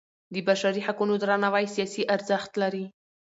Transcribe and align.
د 0.33 0.35
بشري 0.47 0.81
حقونو 0.87 1.13
درناوی 1.21 1.65
سیاسي 1.75 2.03
ارزښت 2.15 2.51
دی 2.73 2.85